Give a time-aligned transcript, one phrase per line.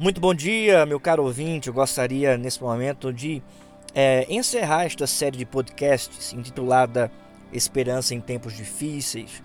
[0.00, 1.66] Muito bom dia, meu caro ouvinte.
[1.66, 3.42] Eu gostaria nesse momento de
[3.92, 7.10] é, encerrar esta série de podcasts intitulada
[7.52, 9.42] Esperança em Tempos Difíceis,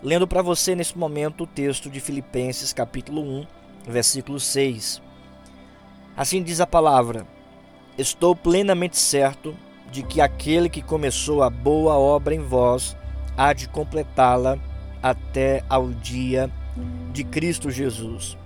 [0.00, 3.46] lendo para você nesse momento o texto de Filipenses, capítulo 1,
[3.88, 5.02] versículo 6.
[6.16, 7.26] Assim diz a palavra:
[7.98, 9.52] Estou plenamente certo
[9.90, 12.96] de que aquele que começou a boa obra em vós
[13.36, 14.60] há de completá-la
[15.02, 16.48] até ao dia
[17.12, 18.38] de Cristo Jesus.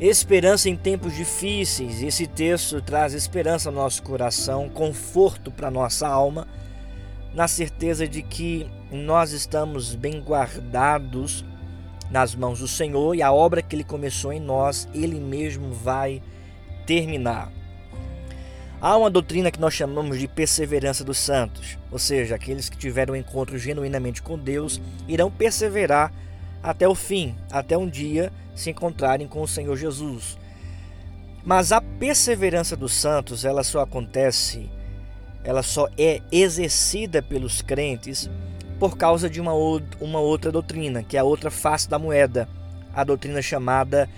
[0.00, 2.02] Esperança em tempos difíceis.
[2.02, 6.48] Esse texto traz esperança ao nosso coração, conforto para nossa alma,
[7.32, 11.44] na certeza de que nós estamos bem guardados
[12.10, 16.20] nas mãos do Senhor e a obra que ele começou em nós, ele mesmo vai
[16.86, 17.50] terminar.
[18.80, 23.14] Há uma doutrina que nós chamamos de perseverança dos santos, ou seja, aqueles que tiveram
[23.14, 26.12] um encontro genuinamente com Deus irão perseverar
[26.62, 30.38] até o fim, até um dia se encontrarem com o Senhor Jesus.
[31.44, 34.70] Mas a perseverança dos santos, ela só acontece,
[35.42, 38.30] ela só é exercida pelos crentes
[38.78, 39.52] por causa de uma,
[40.00, 42.48] uma outra doutrina, que é a outra face da moeda,
[42.94, 44.08] a doutrina chamada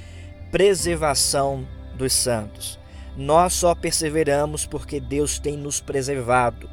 [0.51, 2.79] preservação dos santos.
[3.17, 6.69] Nós só perseveramos porque Deus tem nos preservado.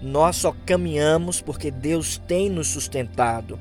[0.00, 3.58] Nós só caminhamos porque Deus tem nos sustentado.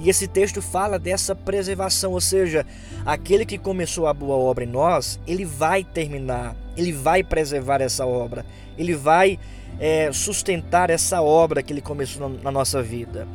[0.00, 2.64] E esse texto fala dessa preservação, ou seja,
[3.04, 8.06] aquele que começou a boa obra em nós, ele vai terminar, ele vai preservar essa
[8.06, 8.46] obra,
[8.76, 9.38] ele vai
[9.80, 13.26] é, sustentar essa obra que ele começou na, nossa vida.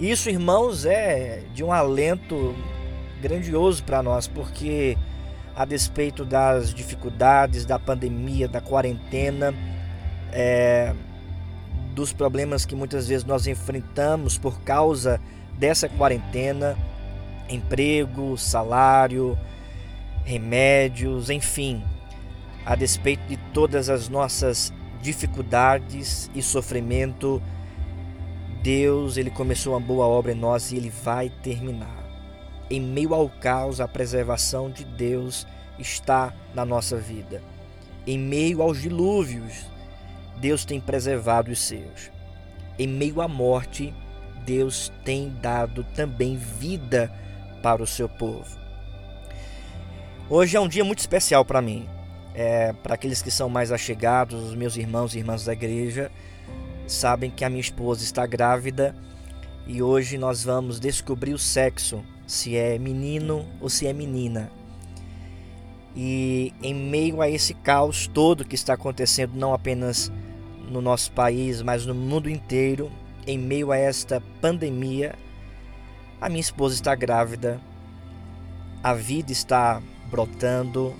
[0.00, 2.54] Isso, irmãos, é de um alento
[3.20, 4.96] grandioso para nós, porque
[5.54, 9.54] a despeito das dificuldades, da pandemia, da quarentena,
[10.32, 10.94] é,
[11.94, 15.20] dos problemas que muitas vezes nós enfrentamos por causa
[15.62, 16.76] dessa quarentena,
[17.48, 19.38] emprego, salário,
[20.24, 21.84] remédios, enfim,
[22.66, 27.40] a despeito de todas as nossas dificuldades e sofrimento,
[28.60, 32.10] Deus, ele começou uma boa obra em nós e ele vai terminar.
[32.68, 35.46] Em meio ao caos, a preservação de Deus
[35.78, 37.40] está na nossa vida.
[38.04, 39.64] Em meio aos dilúvios,
[40.40, 42.10] Deus tem preservado os seus.
[42.76, 43.94] Em meio à morte,
[44.44, 47.12] Deus tem dado também vida
[47.62, 48.62] para o seu povo.
[50.28, 51.88] Hoje é um dia muito especial para mim.
[52.34, 56.10] É, para aqueles que são mais achegados, os meus irmãos e irmãs da igreja,
[56.86, 58.94] sabem que a minha esposa está grávida
[59.66, 64.50] e hoje nós vamos descobrir o sexo, se é menino ou se é menina.
[65.94, 70.10] E em meio a esse caos todo que está acontecendo, não apenas
[70.70, 72.90] no nosso país, mas no mundo inteiro,
[73.26, 75.14] em meio a esta pandemia,
[76.20, 77.60] a minha esposa está grávida,
[78.82, 80.94] a vida está brotando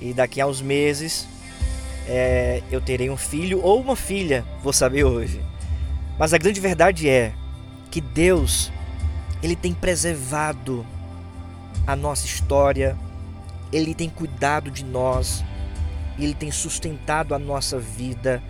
[0.00, 1.26] e daqui a uns meses
[2.08, 5.40] é, eu terei um filho ou uma filha, vou saber hoje.
[6.18, 7.32] Mas a grande verdade é
[7.90, 8.70] que Deus
[9.42, 10.84] ele tem preservado
[11.86, 12.96] a nossa história,
[13.72, 15.44] ele tem cuidado de nós,
[16.18, 18.42] ele tem sustentado a nossa vida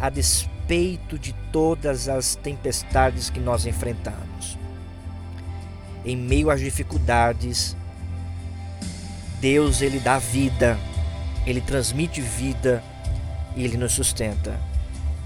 [0.00, 4.56] a despeito respeito de todas as tempestades que nós enfrentamos.
[6.04, 7.76] Em meio às dificuldades,
[9.40, 10.78] Deus ele dá vida,
[11.46, 12.82] ele transmite vida
[13.54, 14.58] e ele nos sustenta.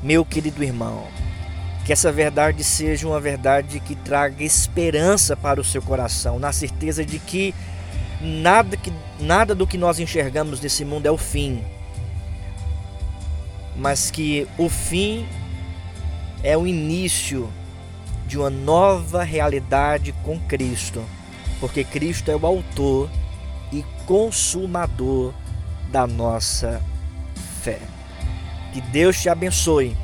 [0.02, 1.06] Meu querido irmão,
[1.84, 7.04] que essa verdade seja uma verdade que traga esperança para o seu coração, na certeza
[7.04, 7.54] de que
[8.20, 11.62] nada, que, nada do que nós enxergamos nesse mundo é o fim
[13.76, 15.26] mas que o fim
[16.42, 17.50] é o início
[18.26, 21.04] de uma nova realidade com Cristo,
[21.60, 23.08] porque Cristo é o autor
[23.72, 25.32] e consumador
[25.90, 26.82] da nossa
[27.62, 27.78] fé.
[28.72, 29.96] Que Deus te abençoe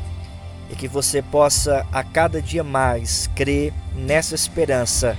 [0.70, 5.16] e que você possa a cada dia mais crer nessa esperança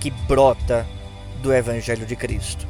[0.00, 0.86] que brota
[1.42, 2.66] do Evangelho de Cristo.